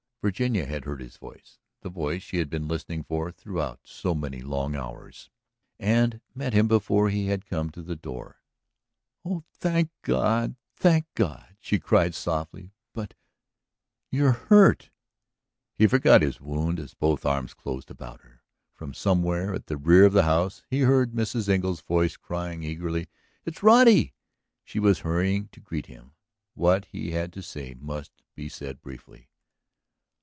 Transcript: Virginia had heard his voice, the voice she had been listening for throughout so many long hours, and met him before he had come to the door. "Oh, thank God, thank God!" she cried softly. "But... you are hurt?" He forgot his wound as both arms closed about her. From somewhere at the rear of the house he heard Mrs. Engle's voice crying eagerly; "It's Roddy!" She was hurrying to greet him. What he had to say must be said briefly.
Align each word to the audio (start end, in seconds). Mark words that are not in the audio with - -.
Virginia 0.23 0.67
had 0.67 0.85
heard 0.85 1.01
his 1.01 1.17
voice, 1.17 1.57
the 1.81 1.89
voice 1.89 2.21
she 2.21 2.37
had 2.37 2.47
been 2.47 2.67
listening 2.67 3.01
for 3.01 3.31
throughout 3.31 3.79
so 3.83 4.13
many 4.13 4.39
long 4.39 4.75
hours, 4.75 5.31
and 5.79 6.21
met 6.35 6.53
him 6.53 6.67
before 6.67 7.09
he 7.09 7.25
had 7.25 7.47
come 7.49 7.71
to 7.71 7.81
the 7.81 7.95
door. 7.95 8.43
"Oh, 9.25 9.43
thank 9.51 9.89
God, 10.03 10.57
thank 10.75 11.07
God!" 11.15 11.57
she 11.59 11.79
cried 11.79 12.13
softly. 12.13 12.71
"But... 12.93 13.15
you 14.11 14.27
are 14.27 14.31
hurt?" 14.33 14.91
He 15.73 15.87
forgot 15.87 16.21
his 16.21 16.39
wound 16.39 16.77
as 16.79 16.93
both 16.93 17.25
arms 17.25 17.55
closed 17.55 17.89
about 17.89 18.21
her. 18.21 18.43
From 18.75 18.93
somewhere 18.93 19.55
at 19.55 19.65
the 19.65 19.75
rear 19.75 20.05
of 20.05 20.13
the 20.13 20.21
house 20.25 20.61
he 20.69 20.81
heard 20.81 21.13
Mrs. 21.13 21.49
Engle's 21.49 21.81
voice 21.81 22.15
crying 22.15 22.61
eagerly; 22.61 23.07
"It's 23.43 23.63
Roddy!" 23.63 24.13
She 24.63 24.77
was 24.77 24.99
hurrying 24.99 25.47
to 25.53 25.59
greet 25.59 25.87
him. 25.87 26.11
What 26.53 26.85
he 26.85 27.09
had 27.09 27.33
to 27.33 27.41
say 27.41 27.73
must 27.73 28.11
be 28.35 28.49
said 28.49 28.83
briefly. 28.83 29.29